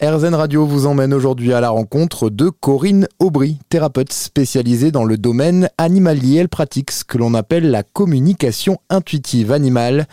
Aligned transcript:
RZN 0.00 0.36
Radio 0.36 0.64
vous 0.64 0.86
emmène 0.86 1.12
aujourd'hui 1.12 1.52
à 1.52 1.60
la 1.60 1.70
rencontre 1.70 2.30
de 2.30 2.50
Corinne 2.50 3.08
Aubry, 3.18 3.58
thérapeute 3.68 4.12
spécialisée 4.12 4.92
dans 4.92 5.04
le 5.04 5.18
domaine 5.18 5.70
animalier. 5.76 6.36
Elle 6.36 6.48
pratique 6.48 6.92
ce 6.92 7.02
que 7.02 7.18
l'on 7.18 7.34
appelle 7.34 7.68
la 7.72 7.82
communication 7.82 8.78
intuitive 8.90 9.50
animale. 9.50 10.06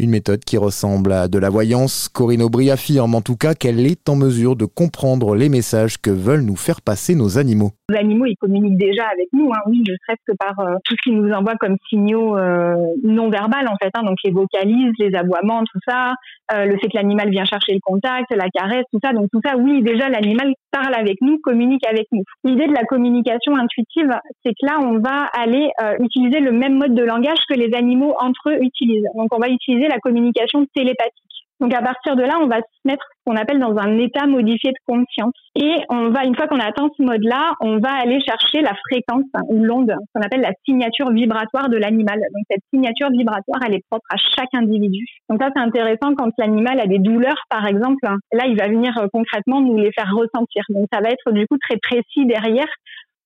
Une 0.00 0.10
méthode 0.10 0.44
qui 0.44 0.56
ressemble 0.56 1.10
à 1.10 1.26
de 1.26 1.40
la 1.40 1.50
voyance. 1.50 2.08
Corinne 2.08 2.42
Aubry 2.42 2.70
affirme 2.70 3.16
en 3.16 3.20
tout 3.20 3.36
cas 3.36 3.54
qu'elle 3.54 3.84
est 3.84 4.08
en 4.08 4.14
mesure 4.14 4.54
de 4.54 4.64
comprendre 4.64 5.34
les 5.34 5.48
messages 5.48 5.98
que 6.00 6.10
veulent 6.10 6.44
nous 6.44 6.54
faire 6.54 6.80
passer 6.82 7.16
nos 7.16 7.36
animaux. 7.36 7.72
Les 7.90 7.98
animaux, 7.98 8.26
ils 8.26 8.36
communiquent 8.36 8.78
déjà 8.78 9.06
avec 9.06 9.26
nous, 9.32 9.50
hein, 9.50 9.60
oui, 9.66 9.78
ne 9.78 9.94
serait-ce 10.04 10.32
que 10.32 10.36
par 10.38 10.60
euh, 10.60 10.74
tout 10.84 10.94
ce 10.94 11.02
qu'ils 11.02 11.18
nous 11.18 11.32
envoient 11.32 11.56
comme 11.56 11.76
signaux 11.88 12.36
euh, 12.36 12.74
non 13.02 13.30
verbales 13.30 13.66
en 13.66 13.76
fait, 13.82 13.90
hein, 13.94 14.02
donc 14.04 14.18
les 14.22 14.30
vocalises, 14.30 14.92
les 14.98 15.14
aboiements, 15.16 15.62
tout 15.64 15.80
ça, 15.88 16.12
euh, 16.52 16.66
le 16.66 16.76
fait 16.76 16.88
que 16.88 16.96
l'animal 16.96 17.30
vient 17.30 17.46
chercher 17.46 17.72
le 17.72 17.80
contact, 17.82 18.30
la 18.30 18.50
caresse, 18.50 18.84
tout 18.92 19.00
ça, 19.02 19.14
donc 19.14 19.28
tout 19.32 19.40
ça, 19.42 19.56
oui, 19.56 19.82
déjà 19.82 20.10
l'animal 20.10 20.52
parle 20.70 20.94
avec 20.94 21.16
nous, 21.22 21.38
communique 21.42 21.84
avec 21.86 22.06
nous. 22.12 22.22
L'idée 22.44 22.66
de 22.66 22.74
la 22.74 22.84
communication 22.84 23.56
intuitive, 23.56 24.10
c'est 24.44 24.50
que 24.50 24.66
là, 24.66 24.78
on 24.80 24.98
va 24.98 25.24
aller 25.32 25.70
utiliser 26.00 26.40
le 26.40 26.52
même 26.52 26.76
mode 26.76 26.94
de 26.94 27.02
langage 27.02 27.38
que 27.48 27.54
les 27.54 27.74
animaux 27.74 28.14
entre 28.20 28.50
eux 28.50 28.58
utilisent. 28.62 29.08
Donc 29.16 29.28
on 29.34 29.38
va 29.38 29.48
utiliser 29.48 29.87
la 29.88 29.98
communication 29.98 30.66
télépathique. 30.74 31.28
Donc 31.60 31.74
à 31.74 31.82
partir 31.82 32.14
de 32.14 32.22
là, 32.22 32.38
on 32.40 32.46
va 32.46 32.58
se 32.58 32.62
mettre 32.84 33.04
ce 33.04 33.18
qu'on 33.26 33.36
appelle 33.36 33.58
dans 33.58 33.76
un 33.76 33.98
état 33.98 34.26
modifié 34.26 34.70
de 34.70 34.78
conscience. 34.86 35.34
Et 35.56 35.74
on 35.88 36.10
va, 36.10 36.24
une 36.24 36.36
fois 36.36 36.46
qu'on 36.46 36.60
a 36.60 36.66
atteint 36.66 36.88
ce 36.96 37.02
mode-là, 37.02 37.54
on 37.60 37.78
va 37.78 37.90
aller 37.90 38.20
chercher 38.20 38.60
la 38.60 38.74
fréquence 38.88 39.24
ou 39.48 39.64
l'onde, 39.64 39.92
qu'on 40.14 40.22
appelle 40.22 40.40
la 40.40 40.52
signature 40.64 41.10
vibratoire 41.10 41.68
de 41.68 41.76
l'animal. 41.76 42.18
Donc 42.18 42.44
cette 42.48 42.62
signature 42.72 43.10
vibratoire, 43.10 43.60
elle 43.66 43.74
est 43.74 43.84
propre 43.90 44.06
à 44.10 44.16
chaque 44.16 44.54
individu. 44.54 45.04
Donc 45.28 45.42
ça, 45.42 45.50
c'est 45.54 45.62
intéressant 45.62 46.14
quand 46.16 46.30
l'animal 46.38 46.78
a 46.80 46.86
des 46.86 47.00
douleurs, 47.00 47.42
par 47.50 47.66
exemple. 47.66 48.06
Là, 48.32 48.46
il 48.46 48.56
va 48.56 48.68
venir 48.68 48.96
euh, 48.98 49.08
concrètement 49.12 49.60
nous 49.60 49.76
les 49.76 49.90
faire 49.92 50.12
ressentir. 50.14 50.62
Donc 50.68 50.86
ça 50.92 51.00
va 51.00 51.10
être 51.10 51.32
du 51.32 51.46
coup 51.48 51.58
très 51.58 51.78
précis 51.78 52.24
derrière 52.24 52.68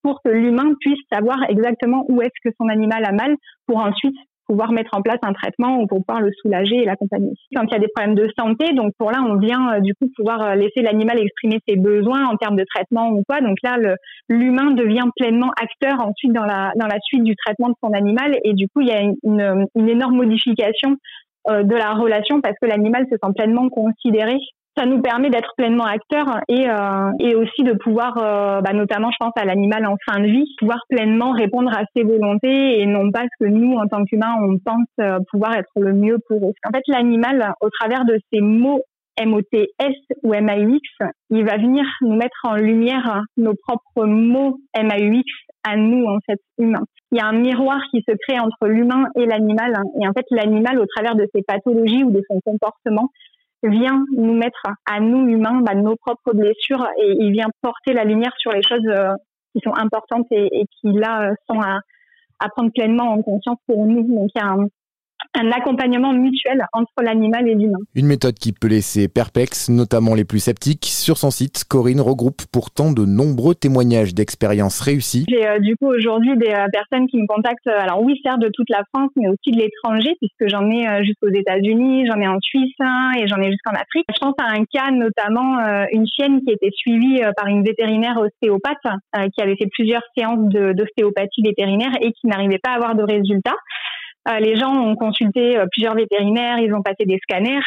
pour 0.01 0.21
que 0.23 0.29
l'humain 0.29 0.73
puisse 0.81 0.99
savoir 1.11 1.37
exactement 1.49 2.03
où 2.09 2.21
est-ce 2.21 2.49
que 2.49 2.53
son 2.59 2.67
animal 2.67 3.05
a 3.05 3.11
mal 3.11 3.35
pour 3.67 3.77
ensuite 3.77 4.15
pouvoir 4.53 4.71
mettre 4.71 4.91
en 4.93 5.01
place 5.01 5.17
un 5.23 5.33
traitement 5.33 5.79
ou 5.79 5.87
pour 5.87 6.05
pouvoir 6.05 6.21
le 6.21 6.31
soulager 6.39 6.75
et 6.75 6.85
l'accompagner. 6.85 7.31
Quand 7.55 7.63
il 7.63 7.71
y 7.71 7.75
a 7.75 7.79
des 7.79 7.87
problèmes 7.87 8.13
de 8.13 8.29
santé, 8.37 8.73
donc 8.73 8.93
pour 8.99 9.09
là, 9.09 9.17
on 9.27 9.37
vient 9.37 9.73
euh, 9.73 9.79
du 9.79 9.95
coup 9.95 10.07
pouvoir 10.15 10.41
euh, 10.43 10.53
laisser 10.53 10.83
l'animal 10.83 11.19
exprimer 11.19 11.59
ses 11.67 11.75
besoins 11.75 12.25
en 12.25 12.37
termes 12.37 12.55
de 12.55 12.63
traitement 12.63 13.09
ou 13.09 13.23
quoi. 13.27 13.41
Donc 13.41 13.57
là, 13.63 13.77
l'humain 14.29 14.71
devient 14.71 15.09
pleinement 15.15 15.51
acteur 15.59 16.05
ensuite 16.05 16.33
dans 16.33 16.45
la 16.45 16.71
dans 16.75 16.85
la 16.85 16.99
suite 17.03 17.23
du 17.23 17.35
traitement 17.35 17.69
de 17.69 17.75
son 17.83 17.93
animal 17.93 18.37
et 18.43 18.53
du 18.53 18.67
coup, 18.67 18.81
il 18.81 18.87
y 18.87 18.91
a 18.91 19.01
une, 19.01 19.89
énorme 19.89 20.17
modification 20.17 20.97
euh, 21.49 21.63
de 21.63 21.75
la 21.75 21.93
relation 21.93 22.39
parce 22.39 22.55
que 22.61 22.67
l'animal 22.67 23.05
se 23.11 23.15
sent 23.15 23.33
pleinement 23.35 23.69
considéré 23.69 24.37
ça 24.75 24.85
nous 24.85 25.01
permet 25.01 25.29
d'être 25.29 25.53
pleinement 25.57 25.85
acteurs 25.85 26.39
et, 26.47 26.67
euh, 26.67 27.11
et 27.19 27.35
aussi 27.35 27.63
de 27.63 27.73
pouvoir, 27.73 28.17
euh, 28.17 28.61
bah, 28.61 28.73
notamment 28.73 29.11
je 29.11 29.17
pense 29.19 29.33
à 29.35 29.45
l'animal 29.45 29.85
en 29.85 29.95
fin 30.05 30.19
de 30.19 30.27
vie, 30.27 30.45
pouvoir 30.57 30.79
pleinement 30.89 31.31
répondre 31.31 31.71
à 31.71 31.83
ses 31.95 32.03
volontés 32.03 32.79
et 32.79 32.85
non 32.85 33.11
pas 33.11 33.23
ce 33.23 33.45
que 33.45 33.49
nous, 33.49 33.73
en 33.73 33.87
tant 33.87 34.03
qu'humains, 34.05 34.35
on 34.41 34.57
pense 34.57 34.87
euh, 34.99 35.19
pouvoir 35.31 35.55
être 35.55 35.71
le 35.75 35.93
mieux 35.93 36.17
pour 36.27 36.49
eux. 36.49 36.53
En 36.65 36.71
fait, 36.71 36.83
l'animal, 36.87 37.53
au 37.61 37.69
travers 37.69 38.05
de 38.05 38.17
ses 38.31 38.41
mots 38.41 38.81
MOTS 39.23 39.95
ou 40.23 40.33
MAUX, 40.33 40.81
il 41.29 41.45
va 41.45 41.57
venir 41.57 41.85
nous 42.01 42.15
mettre 42.15 42.39
en 42.45 42.55
lumière 42.55 43.21
nos 43.37 43.53
propres 43.53 44.07
mots 44.07 44.57
MAUX 44.75 45.23
à 45.63 45.77
nous, 45.77 46.05
en 46.05 46.17
fait, 46.25 46.39
humains. 46.57 46.85
Il 47.11 47.19
y 47.19 47.21
a 47.21 47.27
un 47.27 47.33
miroir 47.33 47.79
qui 47.91 48.03
se 48.07 48.15
crée 48.27 48.39
entre 48.39 48.67
l'humain 48.67 49.05
et 49.15 49.27
l'animal. 49.27 49.75
Et 50.01 50.07
en 50.07 50.13
fait, 50.13 50.25
l'animal, 50.31 50.79
au 50.79 50.85
travers 50.87 51.15
de 51.15 51.27
ses 51.33 51.43
pathologies 51.43 52.03
ou 52.03 52.11
de 52.11 52.21
son 52.27 52.39
comportement, 52.43 53.09
vient 53.63 54.03
nous 54.15 54.33
mettre 54.33 54.65
à 54.85 54.99
nous 54.99 55.27
humains 55.27 55.61
bah, 55.61 55.75
nos 55.75 55.95
propres 55.95 56.33
blessures 56.33 56.87
et 56.97 57.15
il 57.19 57.31
vient 57.31 57.47
porter 57.61 57.93
la 57.93 58.03
lumière 58.03 58.33
sur 58.37 58.51
les 58.51 58.61
choses 58.61 58.85
euh, 58.87 59.13
qui 59.53 59.61
sont 59.63 59.75
importantes 59.75 60.27
et, 60.31 60.65
qui 60.79 60.91
là 60.91 61.29
euh, 61.29 61.33
sont 61.49 61.59
à, 61.61 61.79
à, 62.39 62.49
prendre 62.49 62.71
pleinement 62.71 63.09
en 63.11 63.21
conscience 63.21 63.57
pour 63.67 63.85
nous. 63.85 64.03
Donc 64.03 64.29
il 64.35 64.39
y 64.39 64.41
a 64.41 64.47
un, 64.47 64.67
un 65.35 65.51
accompagnement 65.51 66.13
mutuel 66.13 66.65
entre 66.73 66.93
l'animal 67.01 67.47
et 67.47 67.55
l'humain. 67.55 67.79
Une 67.95 68.05
méthode 68.05 68.35
qui 68.35 68.53
peut 68.53 68.67
laisser 68.67 69.07
perplexe, 69.07 69.69
notamment 69.69 70.13
les 70.13 70.25
plus 70.25 70.39
sceptiques. 70.39 70.85
Sur 70.85 71.17
son 71.17 71.31
site, 71.31 71.63
Corinne 71.67 72.01
regroupe 72.01 72.43
pourtant 72.51 72.91
de 72.91 73.05
nombreux 73.05 73.55
témoignages 73.55 74.13
d'expériences 74.13 74.79
réussies. 74.81 75.25
J'ai 75.29 75.47
euh, 75.47 75.59
du 75.59 75.75
coup 75.75 75.87
aujourd'hui 75.87 76.37
des 76.37 76.51
euh, 76.51 76.67
personnes 76.71 77.07
qui 77.07 77.17
me 77.17 77.27
contactent, 77.27 77.67
euh, 77.67 77.79
alors 77.79 78.01
oui, 78.01 78.19
certes 78.23 78.39
de 78.39 78.49
toute 78.53 78.69
la 78.69 78.83
France, 78.93 79.09
mais 79.15 79.27
aussi 79.27 79.51
de 79.51 79.57
l'étranger, 79.57 80.15
puisque 80.19 80.49
j'en 80.49 80.69
ai 80.69 81.03
jusqu'aux 81.03 81.29
États-Unis, 81.29 82.05
j'en 82.07 82.19
ai 82.19 82.27
en 82.27 82.39
Suisse 82.41 82.75
hein, 82.79 83.11
et 83.17 83.27
j'en 83.27 83.41
ai 83.41 83.51
jusqu'en 83.51 83.71
Afrique. 83.71 84.05
Je 84.13 84.19
pense 84.19 84.35
à 84.37 84.51
un 84.51 84.65
cas 84.65 84.91
notamment, 84.91 85.57
une 85.91 86.05
chienne 86.07 86.41
qui 86.45 86.53
était 86.53 86.71
suivie 86.75 87.21
par 87.37 87.47
une 87.47 87.63
vétérinaire 87.63 88.17
ostéopathe, 88.17 88.77
qui 89.33 89.41
avait 89.41 89.55
fait 89.55 89.69
plusieurs 89.71 90.01
séances 90.15 90.49
d'ostéopathie 90.49 91.41
vétérinaire 91.43 91.91
et 92.01 92.11
qui 92.11 92.27
n'arrivait 92.27 92.59
pas 92.59 92.71
à 92.71 92.75
avoir 92.75 92.95
de 92.95 93.03
résultats. 93.03 93.55
Euh, 94.29 94.39
les 94.39 94.55
gens 94.55 94.73
ont 94.73 94.95
consulté 94.95 95.57
euh, 95.57 95.65
plusieurs 95.71 95.95
vétérinaires, 95.95 96.59
ils 96.59 96.73
ont 96.73 96.81
passé 96.81 97.05
des 97.05 97.19
scanners. 97.23 97.63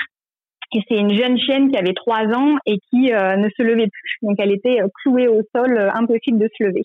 Et 0.72 0.80
c'est 0.88 0.96
une 0.96 1.14
jeune 1.14 1.38
chienne 1.38 1.70
qui 1.70 1.78
avait 1.78 1.94
trois 1.94 2.24
ans 2.34 2.56
et 2.66 2.78
qui 2.90 3.12
euh, 3.12 3.36
ne 3.36 3.48
se 3.50 3.62
levait 3.62 3.88
plus. 3.88 4.16
Donc 4.22 4.36
elle 4.38 4.52
était 4.52 4.80
clouée 5.02 5.28
au 5.28 5.42
sol, 5.54 5.78
impossible 5.94 6.38
de 6.38 6.48
se 6.56 6.64
lever. 6.64 6.82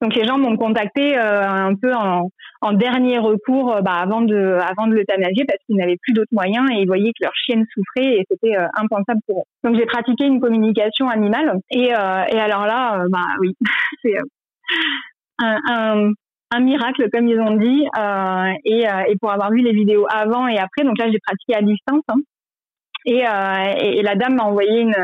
Donc 0.00 0.14
les 0.14 0.24
gens 0.24 0.38
m'ont 0.38 0.56
contacté 0.58 1.16
un 1.16 1.74
peu 1.74 1.92
en, 1.94 2.28
en 2.60 2.72
dernier 2.74 3.18
recours 3.18 3.78
bah, 3.82 3.94
avant 3.94 4.20
de 4.20 4.58
avant 4.60 4.86
de 4.86 4.94
l'euthanasier 4.94 5.46
parce 5.46 5.58
qu'ils 5.64 5.76
n'avaient 5.76 5.96
plus 6.02 6.12
d'autres 6.12 6.32
moyens 6.32 6.68
et 6.70 6.82
ils 6.82 6.86
voyaient 6.86 7.12
que 7.18 7.24
leur 7.24 7.34
chienne 7.34 7.64
souffrait 7.72 8.18
et 8.18 8.24
c'était 8.30 8.56
impensable 8.74 9.20
pour 9.26 9.38
eux. 9.38 9.68
Donc 9.68 9.76
j'ai 9.76 9.86
pratiqué 9.86 10.26
une 10.26 10.38
communication 10.38 11.08
animale 11.08 11.58
et, 11.70 11.88
et 11.88 11.94
alors 11.94 12.66
là, 12.66 13.06
bah 13.08 13.24
oui, 13.40 13.56
c'est 14.04 14.18
un, 15.38 15.58
un, 15.68 16.12
un 16.50 16.60
miracle, 16.60 17.08
comme 17.12 17.28
ils 17.28 17.40
ont 17.40 17.56
dit, 17.56 17.86
euh, 17.98 18.52
et, 18.64 18.88
euh, 18.88 19.02
et, 19.08 19.16
pour 19.16 19.30
avoir 19.32 19.50
vu 19.50 19.62
les 19.62 19.72
vidéos 19.72 20.06
avant 20.08 20.46
et 20.46 20.58
après. 20.58 20.84
Donc 20.84 20.98
là, 20.98 21.10
j'ai 21.10 21.18
pratiqué 21.18 21.54
à 21.54 21.62
distance. 21.62 22.04
Hein. 22.08 22.20
Et, 23.04 23.26
euh, 23.26 23.98
et, 23.98 24.02
la 24.02 24.14
dame 24.14 24.36
m'a 24.36 24.44
envoyé 24.44 24.80
une, 24.80 24.94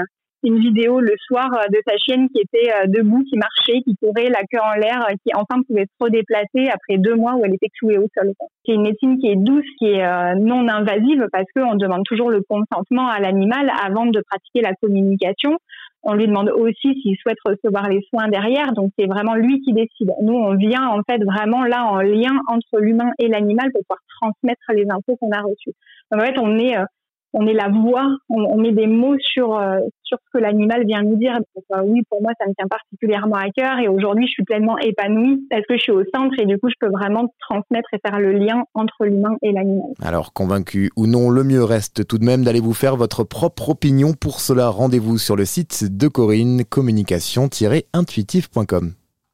une 0.44 0.58
vidéo 0.58 1.00
le 1.00 1.14
soir 1.26 1.48
de 1.70 1.78
sa 1.86 1.96
chienne 1.98 2.28
qui 2.28 2.40
était 2.40 2.72
debout, 2.88 3.24
qui 3.28 3.36
marchait, 3.36 3.82
qui 3.82 3.96
courait 3.96 4.28
la 4.28 4.40
queue 4.40 4.60
en 4.60 4.74
l'air, 4.74 5.06
qui 5.24 5.32
enfin 5.34 5.62
pouvait 5.66 5.86
se 5.86 6.04
redéplacer 6.04 6.68
après 6.68 6.98
deux 6.98 7.14
mois 7.14 7.34
où 7.34 7.44
elle 7.44 7.54
était 7.54 7.70
clouée 7.78 7.98
au 7.98 8.08
sol. 8.16 8.32
C'est 8.64 8.74
une 8.74 8.82
médecine 8.82 9.18
qui 9.18 9.28
est 9.28 9.36
douce, 9.36 9.64
qui 9.78 9.86
est 9.86 10.34
non 10.34 10.66
invasive 10.68 11.28
parce 11.30 11.46
qu'on 11.54 11.76
demande 11.76 12.02
toujours 12.04 12.30
le 12.30 12.42
consentement 12.42 13.08
à 13.08 13.20
l'animal 13.20 13.70
avant 13.84 14.06
de 14.06 14.20
pratiquer 14.28 14.62
la 14.62 14.74
communication 14.82 15.58
on 16.02 16.14
lui 16.14 16.26
demande 16.26 16.50
aussi 16.50 17.00
s'il 17.00 17.16
souhaite 17.16 17.38
recevoir 17.44 17.88
les 17.88 18.00
soins 18.08 18.28
derrière. 18.28 18.72
Donc 18.72 18.90
c'est 18.98 19.06
vraiment 19.06 19.34
lui 19.34 19.60
qui 19.60 19.72
décide. 19.72 20.12
Nous, 20.22 20.34
on 20.34 20.56
vient 20.56 20.88
en 20.88 21.00
fait 21.08 21.22
vraiment 21.24 21.64
là 21.64 21.84
en 21.84 22.00
lien 22.00 22.38
entre 22.48 22.80
l'humain 22.80 23.10
et 23.18 23.28
l'animal 23.28 23.70
pour 23.72 23.82
pouvoir 23.82 24.00
transmettre 24.20 24.62
les 24.74 24.86
infos 24.90 25.16
qu'on 25.16 25.30
a 25.30 25.40
reçues. 25.40 25.74
En 26.10 26.18
fait, 26.18 26.38
on 26.38 26.58
est 26.58 26.76
euh, 26.76 26.84
on 27.32 27.46
est 27.46 27.54
la 27.54 27.68
voix, 27.68 28.06
on, 28.28 28.58
met 28.58 28.72
des 28.72 28.86
mots 28.86 29.16
sur 29.18 29.56
euh, 29.56 29.78
sur 30.02 30.18
ce 30.18 30.38
que 30.38 30.42
l'animal 30.42 30.84
vient 30.86 31.02
nous 31.02 31.16
dire. 31.16 31.38
Euh, 31.56 31.82
oui, 31.84 32.02
pour 32.08 32.22
moi, 32.22 32.32
ça 32.38 32.46
me 32.46 32.54
tient 32.54 32.68
particulièrement 32.68 33.36
à 33.36 33.50
cœur 33.50 33.78
et 33.78 33.88
aujourd'hui, 33.88 34.26
je 34.26 34.32
suis 34.32 34.44
pleinement 34.44 34.78
épanouie 34.78 35.46
parce 35.50 35.66
que 35.66 35.76
je 35.76 35.82
suis 35.82 35.92
au 35.92 36.04
centre 36.14 36.34
et 36.38 36.46
du 36.46 36.58
coup, 36.58 36.68
je 36.68 36.74
peux 36.78 36.92
vraiment 36.92 37.34
transmettre 37.40 37.88
et 37.94 37.98
faire 38.06 38.20
le 38.20 38.32
lien 38.32 38.62
entre 38.74 39.04
l'humain 39.04 39.36
et 39.42 39.52
l'animal. 39.52 39.90
Alors, 40.02 40.32
convaincu 40.32 40.90
ou 40.96 41.06
non, 41.06 41.30
le 41.30 41.44
mieux 41.44 41.64
reste 41.64 42.06
tout 42.06 42.18
de 42.18 42.24
même 42.24 42.44
d'aller 42.44 42.60
vous 42.60 42.74
faire 42.74 42.96
votre 42.96 43.24
propre 43.24 43.70
opinion. 43.70 44.12
Pour 44.12 44.40
cela, 44.40 44.68
rendez-vous 44.68 45.18
sur 45.18 45.34
le 45.36 45.44
site 45.44 45.96
de 45.96 46.08
Corinne, 46.08 46.64
communication-intuitive.com. 46.64 49.01